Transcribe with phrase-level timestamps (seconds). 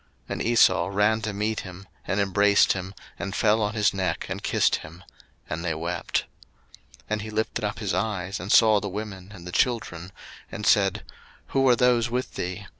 [0.29, 4.25] 01:033:004 And Esau ran to meet him, and embraced him, and fell on his neck,
[4.29, 5.03] and kissed him:
[5.47, 6.25] and they wept.
[7.01, 10.11] 01:033:005 And he lifted up his eyes, and saw the women and the children;
[10.51, 11.03] and said,
[11.49, 12.65] Who are those with thee?